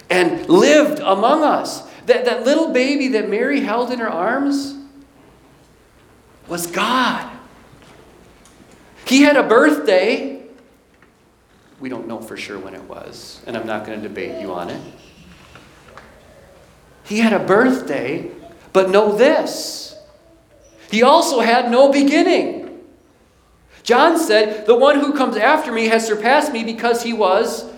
and 0.08 0.48
lived 0.48 1.00
among 1.00 1.44
us. 1.44 1.88
That, 2.06 2.24
that 2.24 2.44
little 2.44 2.72
baby 2.72 3.08
that 3.08 3.28
Mary 3.28 3.60
held 3.60 3.90
in 3.92 4.00
her 4.00 4.10
arms 4.10 4.76
was 6.48 6.66
God. 6.66 7.30
He 9.06 9.22
had 9.22 9.36
a 9.36 9.42
birthday. 9.44 10.39
We 11.80 11.88
don't 11.88 12.06
know 12.06 12.20
for 12.20 12.36
sure 12.36 12.58
when 12.58 12.74
it 12.74 12.84
was, 12.84 13.40
and 13.46 13.56
I'm 13.56 13.66
not 13.66 13.86
going 13.86 14.00
to 14.00 14.06
debate 14.06 14.40
you 14.40 14.52
on 14.52 14.70
it. 14.70 14.80
He 17.04 17.18
had 17.18 17.32
a 17.32 17.38
birthday, 17.38 18.30
but 18.72 18.90
know 18.90 19.16
this 19.16 19.90
he 20.90 21.04
also 21.04 21.40
had 21.40 21.70
no 21.70 21.92
beginning. 21.92 22.80
John 23.84 24.18
said, 24.18 24.66
The 24.66 24.74
one 24.74 24.98
who 24.98 25.14
comes 25.14 25.36
after 25.36 25.72
me 25.72 25.86
has 25.86 26.06
surpassed 26.06 26.52
me 26.52 26.64
because 26.64 27.02
he 27.02 27.12
was. 27.12 27.70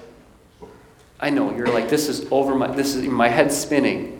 I 1.20 1.30
know, 1.30 1.54
you're 1.54 1.68
like, 1.68 1.88
this 1.88 2.08
is 2.08 2.26
over 2.32 2.54
my, 2.56 2.74
this 2.74 2.96
is 2.96 3.06
my 3.06 3.28
head 3.28 3.52
spinning. 3.52 4.18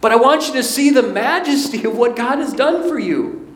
But 0.00 0.10
I 0.10 0.16
want 0.16 0.48
you 0.48 0.54
to 0.54 0.62
see 0.62 0.90
the 0.90 1.02
majesty 1.02 1.84
of 1.84 1.96
what 1.96 2.16
God 2.16 2.38
has 2.38 2.52
done 2.52 2.88
for 2.88 2.98
you. 2.98 3.47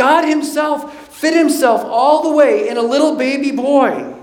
God 0.00 0.24
Himself 0.24 1.12
fit 1.18 1.34
Himself 1.34 1.82
all 1.84 2.22
the 2.22 2.34
way 2.34 2.70
in 2.70 2.78
a 2.78 2.82
little 2.82 3.16
baby 3.16 3.50
boy 3.50 4.14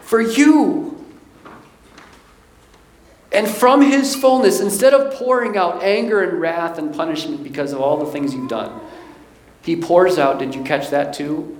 for 0.00 0.20
you. 0.20 1.06
And 3.30 3.46
from 3.46 3.82
His 3.82 4.16
fullness, 4.16 4.58
instead 4.58 4.94
of 4.94 5.14
pouring 5.14 5.56
out 5.56 5.80
anger 5.84 6.24
and 6.24 6.40
wrath 6.40 6.76
and 6.76 6.92
punishment 6.92 7.44
because 7.44 7.72
of 7.72 7.80
all 7.80 8.04
the 8.04 8.10
things 8.10 8.34
you've 8.34 8.48
done, 8.48 8.80
He 9.62 9.76
pours 9.76 10.18
out, 10.18 10.40
did 10.40 10.52
you 10.52 10.64
catch 10.64 10.90
that 10.90 11.14
too? 11.14 11.56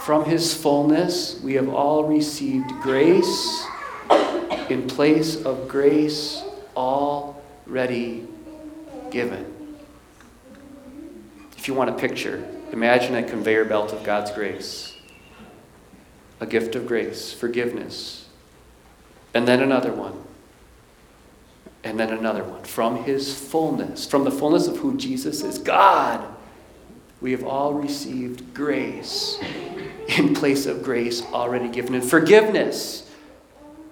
From 0.00 0.24
His 0.24 0.52
fullness, 0.52 1.40
we 1.44 1.54
have 1.54 1.68
all 1.68 2.02
received 2.02 2.68
grace 2.82 3.64
in 4.68 4.88
place 4.88 5.44
of 5.44 5.68
grace 5.68 6.42
already 6.76 8.26
given. 9.12 9.57
If 11.58 11.68
you 11.68 11.74
want 11.74 11.90
a 11.90 11.94
picture, 11.94 12.48
imagine 12.72 13.14
a 13.16 13.22
conveyor 13.22 13.66
belt 13.66 13.92
of 13.92 14.02
God's 14.04 14.30
grace 14.30 14.94
a 16.40 16.46
gift 16.46 16.76
of 16.76 16.86
grace, 16.86 17.32
forgiveness, 17.32 18.26
and 19.34 19.46
then 19.46 19.60
another 19.60 19.92
one, 19.92 20.22
and 21.82 21.98
then 21.98 22.10
another 22.10 22.44
one. 22.44 22.62
From 22.62 23.02
his 23.04 23.36
fullness, 23.36 24.06
from 24.06 24.24
the 24.24 24.30
fullness 24.30 24.68
of 24.68 24.76
who 24.76 24.96
Jesus 24.96 25.42
is, 25.42 25.58
God, 25.58 26.24
we 27.20 27.32
have 27.32 27.44
all 27.44 27.74
received 27.74 28.54
grace 28.54 29.38
in 30.16 30.34
place 30.34 30.66
of 30.66 30.82
grace 30.82 31.22
already 31.32 31.68
given, 31.68 31.94
and 31.94 32.08
forgiveness 32.08 33.10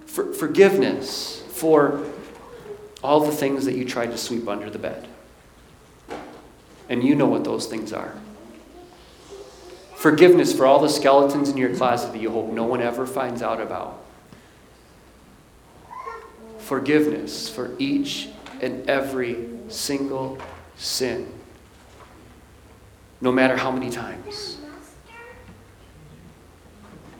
for 0.05 0.33
forgiveness 0.33 1.43
for 1.49 2.05
all 3.03 3.19
the 3.19 3.31
things 3.31 3.65
that 3.65 3.75
you 3.75 3.83
tried 3.83 4.11
to 4.11 4.17
sweep 4.17 4.47
under 4.47 4.69
the 4.69 4.79
bed. 4.79 5.07
And 6.89 7.03
you 7.03 7.15
know 7.15 7.27
what 7.27 7.43
those 7.43 7.67
things 7.67 7.91
are. 7.93 8.15
Forgiveness 9.95 10.55
for 10.55 10.65
all 10.65 10.79
the 10.79 10.89
skeletons 10.89 11.49
in 11.49 11.57
your 11.57 11.75
closet 11.75 12.13
that 12.13 12.19
you 12.19 12.31
hope 12.31 12.51
no 12.51 12.63
one 12.63 12.81
ever 12.81 13.05
finds 13.05 13.41
out 13.41 13.59
about. 13.59 14.03
forgiveness 16.67 17.47
for 17.47 17.73
each 17.79 18.27
and 18.61 18.87
every 18.89 19.47
single 19.69 20.37
sin, 20.75 21.31
no 23.21 23.31
matter 23.31 23.55
how 23.55 23.71
many 23.71 23.89
times. 23.89 24.57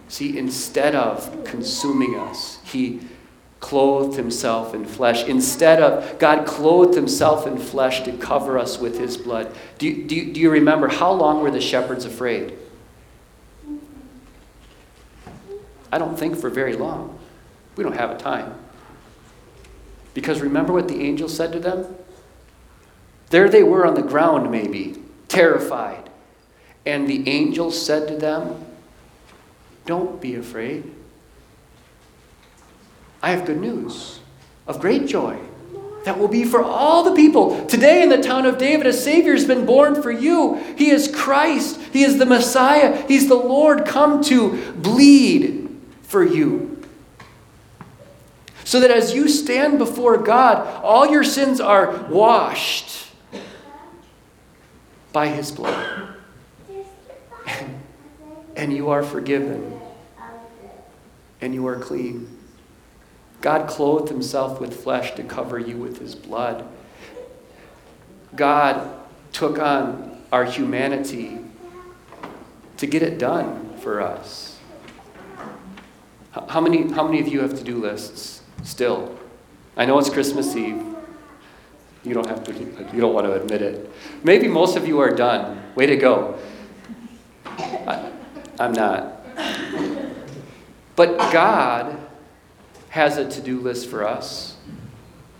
See, 0.09 0.37
instead 0.37 0.95
of 0.95 1.45
consuming 1.45 2.19
us, 2.19 2.59
He 2.65 2.99
clothed 3.59 4.17
Himself 4.17 4.73
in 4.73 4.85
flesh. 4.85 5.23
Instead 5.25 5.81
of, 5.81 6.19
God 6.19 6.45
clothed 6.45 6.95
Himself 6.95 7.47
in 7.47 7.57
flesh 7.57 8.03
to 8.03 8.11
cover 8.17 8.57
us 8.57 8.77
with 8.77 8.99
His 8.99 9.17
blood. 9.17 9.53
Do 9.77 9.87
you, 9.87 10.03
do 10.05 10.15
you, 10.15 10.33
do 10.33 10.39
you 10.39 10.51
remember 10.51 10.87
how 10.87 11.11
long 11.11 11.41
were 11.41 11.51
the 11.51 11.61
shepherds 11.61 12.05
afraid? 12.05 12.57
I 15.91 15.97
don't 15.97 16.17
think 16.17 16.37
for 16.37 16.49
very 16.49 16.75
long. 16.75 17.17
We 17.75 17.83
don't 17.83 17.95
have 17.95 18.11
a 18.11 18.17
time. 18.17 18.55
Because 20.13 20.41
remember 20.41 20.73
what 20.73 20.87
the 20.87 21.01
angel 21.01 21.29
said 21.29 21.51
to 21.53 21.59
them? 21.59 21.95
There 23.29 23.49
they 23.49 23.63
were 23.63 23.85
on 23.85 23.95
the 23.95 24.01
ground, 24.01 24.51
maybe, 24.51 24.95
terrified. 25.27 26.09
And 26.85 27.07
the 27.07 27.27
angel 27.29 27.71
said 27.71 28.07
to 28.07 28.15
them, 28.15 28.65
Don't 29.85 30.21
be 30.21 30.35
afraid. 30.35 30.93
I 33.21 33.31
have 33.31 33.45
good 33.45 33.59
news 33.59 34.19
of 34.67 34.79
great 34.79 35.07
joy 35.07 35.39
that 36.07 36.17
will 36.17 36.29
be 36.29 36.45
for 36.45 36.63
all 36.63 37.03
the 37.03 37.13
people. 37.15 37.65
Today 37.65 38.01
in 38.01 38.07
the 38.07 38.21
town 38.21 38.45
of 38.45 38.57
David, 38.57 38.87
a 38.87 38.93
Savior 38.93 39.33
has 39.33 39.45
been 39.45 39.65
born 39.65 40.01
for 40.01 40.09
you. 40.09 40.55
He 40.77 40.89
is 40.89 41.13
Christ, 41.13 41.81
He 41.91 42.03
is 42.03 42.17
the 42.17 42.25
Messiah, 42.25 43.05
He's 43.07 43.27
the 43.27 43.35
Lord 43.35 43.85
come 43.85 44.23
to 44.25 44.71
bleed 44.73 45.69
for 46.03 46.23
you. 46.23 46.81
So 48.63 48.79
that 48.79 48.91
as 48.91 49.13
you 49.13 49.27
stand 49.27 49.79
before 49.79 50.17
God, 50.17 50.81
all 50.83 51.07
your 51.07 51.23
sins 51.23 51.59
are 51.59 52.05
washed 52.09 53.09
by 55.11 55.27
His 55.27 55.51
blood. 55.51 56.15
And 58.55 58.73
you 58.73 58.89
are 58.89 59.03
forgiven. 59.03 59.79
And 61.41 61.53
you 61.53 61.67
are 61.67 61.77
clean. 61.77 62.36
God 63.41 63.67
clothed 63.67 64.09
himself 64.09 64.59
with 64.59 64.83
flesh 64.83 65.13
to 65.15 65.23
cover 65.23 65.59
you 65.59 65.77
with 65.77 65.99
his 65.99 66.15
blood. 66.15 66.67
God 68.35 68.89
took 69.31 69.59
on 69.59 70.21
our 70.31 70.45
humanity 70.45 71.39
to 72.77 72.87
get 72.87 73.03
it 73.03 73.17
done 73.17 73.77
for 73.79 74.01
us. 74.01 74.59
How 76.49 76.61
many, 76.61 76.91
how 76.91 77.03
many 77.03 77.19
of 77.19 77.27
you 77.27 77.41
have 77.41 77.57
to 77.57 77.63
do 77.63 77.77
lists 77.77 78.41
still? 78.63 79.17
I 79.75 79.85
know 79.85 79.97
it's 79.99 80.09
Christmas 80.09 80.55
Eve. 80.55 80.83
You 82.03 82.13
don't 82.13 82.27
have 82.27 82.43
to, 82.45 82.53
you 82.53 83.01
don't 83.01 83.13
want 83.13 83.25
to 83.25 83.33
admit 83.33 83.61
it. 83.61 83.91
Maybe 84.23 84.47
most 84.47 84.77
of 84.77 84.87
you 84.87 84.99
are 84.99 85.13
done. 85.13 85.61
Way 85.75 85.87
to 85.87 85.95
go. 85.95 86.37
I, 87.45 88.11
I'm 88.59 88.73
not. 88.73 89.21
But 90.95 91.17
God 91.31 92.06
has 92.89 93.17
a 93.17 93.29
to-do 93.29 93.59
list 93.59 93.89
for 93.89 94.07
us. 94.07 94.55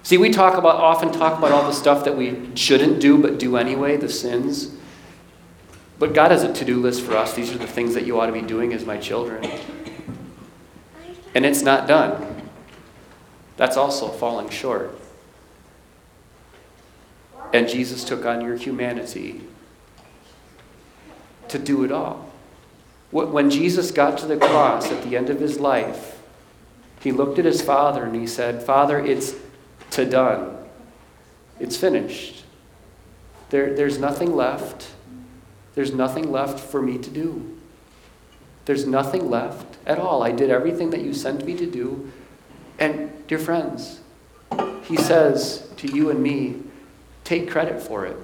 See, 0.04 0.18
we 0.18 0.30
talk 0.30 0.58
about 0.58 0.76
often 0.76 1.12
talk 1.12 1.38
about 1.38 1.52
all 1.52 1.64
the 1.64 1.74
stuff 1.74 2.06
that 2.06 2.16
we 2.16 2.56
shouldn't 2.56 3.02
do 3.02 3.18
but 3.18 3.40
do 3.40 3.58
anyway, 3.58 3.98
the 3.98 4.10
sins. 4.10 4.74
But 6.00 6.14
God 6.14 6.32
has 6.32 6.44
a 6.44 6.54
to-do 6.54 6.80
list 6.80 7.02
for 7.02 7.18
us. 7.18 7.34
These 7.34 7.54
are 7.54 7.58
the 7.58 7.68
things 7.68 7.94
that 7.94 8.06
you 8.06 8.20
ought 8.20 8.28
to 8.28 8.32
be 8.32 8.42
doing 8.42 8.72
as 8.74 8.86
my 8.86 8.98
children. 8.98 9.50
And 11.34 11.46
it's 11.46 11.62
not 11.62 11.88
done. 11.88 12.50
That's 13.58 13.76
also 13.76 14.08
falling 14.10 14.50
short. 14.50 14.98
And 17.54 17.68
Jesus 17.68 18.04
took 18.04 18.26
on 18.26 18.42
your 18.42 18.56
humanity 18.56 19.42
to 21.48 21.58
do 21.58 21.84
it 21.84 21.92
all. 21.92 22.30
When 23.12 23.50
Jesus 23.50 23.92
got 23.92 24.18
to 24.20 24.26
the 24.26 24.38
cross 24.38 24.92
at 24.92 25.04
the 25.04 25.18
end 25.18 25.30
of 25.30 25.40
his 25.40 25.60
life, 25.60 26.17
he 27.02 27.12
looked 27.12 27.40
at 27.40 27.46
his 27.46 27.62
father 27.62 28.04
and 28.04 28.16
he 28.16 28.28
said, 28.28 28.64
Father, 28.64 29.00
it's 29.00 29.36
to 29.92 30.06
done. 30.06 30.58
It's 31.60 31.78
finished. 31.78 32.44
There, 33.50 33.74
there's 33.74 33.98
nothing 33.98 34.36
left. 34.36 34.92
There's 35.76 35.94
nothing 35.94 36.32
left 36.32 36.60
for 36.60 36.82
me 36.82 36.98
to 36.98 37.10
do. 37.10 37.58
There's 38.66 38.86
nothing 38.86 39.30
left 39.30 39.78
at 39.86 40.00
all. 40.00 40.24
I 40.24 40.32
did 40.32 40.50
everything 40.50 40.90
that 40.90 41.02
you 41.02 41.14
sent 41.14 41.46
me 41.46 41.56
to 41.56 41.66
do. 41.66 42.12
And, 42.80 43.26
dear 43.28 43.40
friends, 43.40 44.02
he 44.84 44.98
says 44.98 45.70
to 45.78 45.88
you 45.88 46.10
and 46.10 46.22
me, 46.22 46.64
take 47.24 47.50
credit 47.50 47.82
for 47.82 48.06
it. 48.06 48.18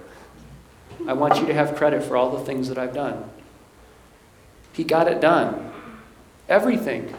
I 1.07 1.13
want 1.13 1.39
you 1.39 1.45
to 1.47 1.53
have 1.53 1.75
credit 1.75 2.03
for 2.03 2.17
all 2.17 2.37
the 2.37 2.43
things 2.43 2.67
that 2.69 2.77
I've 2.77 2.93
done. 2.93 3.29
He 4.73 4.83
got 4.83 5.07
it 5.07 5.21
done. 5.21 5.71
Everything. 6.49 7.13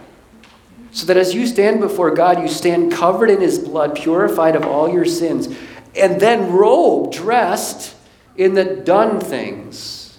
So 0.94 1.06
that 1.06 1.16
as 1.16 1.34
you 1.34 1.44
stand 1.48 1.80
before 1.80 2.12
God, 2.12 2.40
you 2.40 2.46
stand 2.46 2.92
covered 2.92 3.28
in 3.28 3.40
His 3.40 3.58
blood, 3.58 3.96
purified 3.96 4.54
of 4.54 4.62
all 4.62 4.88
your 4.88 5.04
sins, 5.04 5.48
and 5.96 6.20
then 6.20 6.52
robed, 6.52 7.12
dressed 7.12 7.96
in 8.36 8.54
the 8.54 8.64
done 8.64 9.18
things. 9.18 10.16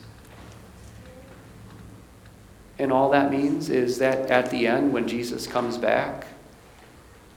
And 2.78 2.92
all 2.92 3.10
that 3.12 3.32
means 3.32 3.70
is 3.70 4.00
that 4.00 4.30
at 4.30 4.50
the 4.50 4.68
end, 4.68 4.92
when 4.92 5.08
Jesus 5.08 5.48
comes 5.48 5.78
back, 5.78 6.28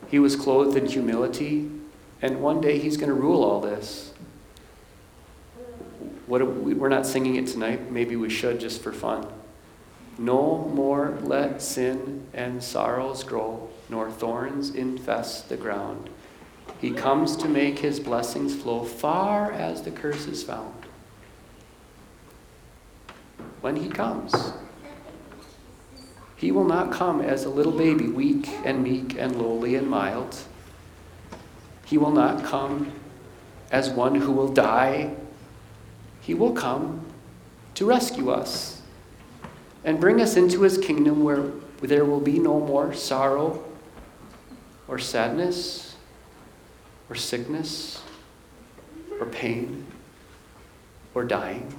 He 0.08 0.18
was 0.18 0.34
clothed 0.34 0.76
in 0.76 0.86
humility, 0.86 1.70
and 2.20 2.42
one 2.42 2.60
day 2.60 2.80
He's 2.80 2.96
going 2.96 3.08
to 3.08 3.14
rule 3.14 3.44
all 3.44 3.60
this. 3.60 4.12
What, 6.26 6.44
we're 6.44 6.88
not 6.88 7.06
singing 7.06 7.36
it 7.36 7.46
tonight. 7.46 7.92
Maybe 7.92 8.16
we 8.16 8.30
should 8.30 8.58
just 8.58 8.82
for 8.82 8.92
fun. 8.92 9.28
No 10.18 10.68
more 10.74 11.16
let 11.22 11.62
sin 11.62 12.26
and 12.34 12.62
sorrows 12.62 13.22
grow, 13.22 13.70
nor 13.88 14.10
thorns 14.10 14.74
infest 14.74 15.48
the 15.48 15.56
ground. 15.56 16.10
He 16.80 16.90
comes 16.90 17.36
to 17.36 17.48
make 17.48 17.78
his 17.78 18.00
blessings 18.00 18.54
flow 18.60 18.84
far 18.84 19.52
as 19.52 19.82
the 19.82 19.92
curse 19.92 20.26
is 20.26 20.42
found. 20.42 20.74
When 23.60 23.76
he 23.76 23.88
comes, 23.88 24.52
he 26.34 26.50
will 26.50 26.64
not 26.64 26.92
come 26.92 27.20
as 27.20 27.44
a 27.44 27.50
little 27.50 27.72
baby, 27.72 28.08
weak 28.08 28.48
and 28.64 28.82
meek 28.82 29.16
and 29.16 29.40
lowly 29.40 29.76
and 29.76 29.88
mild. 29.88 30.36
He 31.84 31.96
will 31.96 32.12
not 32.12 32.44
come 32.44 32.92
as 33.70 33.88
one 33.88 34.16
who 34.16 34.32
will 34.32 34.52
die. 34.52 35.14
He 36.20 36.34
will 36.34 36.52
come 36.52 37.06
to 37.74 37.86
rescue 37.86 38.30
us 38.30 38.77
and 39.84 40.00
bring 40.00 40.20
us 40.20 40.36
into 40.36 40.62
his 40.62 40.78
kingdom 40.78 41.22
where 41.22 41.50
there 41.80 42.04
will 42.04 42.20
be 42.20 42.38
no 42.38 42.58
more 42.60 42.92
sorrow 42.92 43.64
or 44.88 44.98
sadness 44.98 45.96
or 47.08 47.14
sickness 47.14 48.02
or 49.20 49.26
pain 49.26 49.86
or 51.14 51.24
dying. 51.24 51.72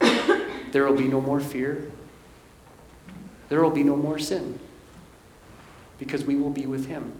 there 0.00 0.84
will 0.84 0.96
be 0.96 1.08
no 1.08 1.20
more 1.20 1.40
fear. 1.40 1.90
There 3.48 3.62
will 3.62 3.70
be 3.70 3.82
no 3.82 3.96
more 3.96 4.18
sin 4.18 4.58
because 5.98 6.24
we 6.24 6.36
will 6.36 6.50
be 6.50 6.66
with 6.66 6.86
him. 6.86 7.12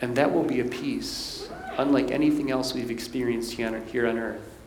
And 0.00 0.16
that 0.16 0.32
will 0.32 0.44
be 0.44 0.60
a 0.60 0.64
peace 0.64 1.48
unlike 1.78 2.10
anything 2.10 2.50
else 2.50 2.74
we've 2.74 2.90
experienced 2.90 3.52
here 3.52 4.06
on 4.06 4.18
earth. 4.18 4.61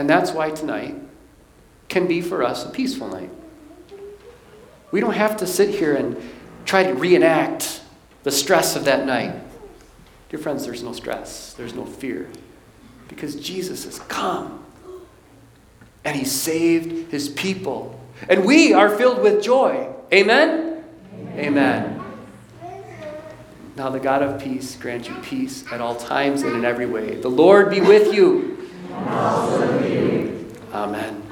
And 0.00 0.08
that's 0.08 0.30
why 0.32 0.50
tonight 0.50 0.94
can 1.90 2.06
be 2.06 2.22
for 2.22 2.42
us 2.42 2.64
a 2.64 2.70
peaceful 2.70 3.08
night. 3.08 3.28
We 4.92 5.00
don't 5.00 5.12
have 5.12 5.36
to 5.36 5.46
sit 5.46 5.74
here 5.74 5.94
and 5.94 6.16
try 6.64 6.84
to 6.84 6.94
reenact 6.94 7.82
the 8.22 8.30
stress 8.30 8.76
of 8.76 8.86
that 8.86 9.04
night. 9.04 9.34
Dear 10.30 10.38
friends, 10.38 10.64
there's 10.64 10.82
no 10.82 10.94
stress, 10.94 11.52
there's 11.52 11.74
no 11.74 11.84
fear, 11.84 12.30
because 13.08 13.34
Jesus 13.34 13.84
has 13.84 13.98
come 13.98 14.64
and 16.02 16.16
he 16.16 16.24
saved 16.24 17.12
his 17.12 17.28
people. 17.28 18.00
And 18.26 18.46
we 18.46 18.72
are 18.72 18.88
filled 18.96 19.20
with 19.20 19.42
joy. 19.42 19.86
Amen? 20.14 20.82
Amen. 21.34 22.00
Amen. 22.62 23.16
Now, 23.76 23.90
the 23.90 24.00
God 24.00 24.22
of 24.22 24.40
peace 24.40 24.76
grant 24.76 25.10
you 25.10 25.14
peace 25.16 25.70
at 25.70 25.82
all 25.82 25.94
times 25.94 26.40
and 26.40 26.56
in 26.56 26.64
every 26.64 26.86
way. 26.86 27.16
The 27.16 27.28
Lord 27.28 27.68
be 27.68 27.82
with 27.82 28.14
Amen. 30.72 31.29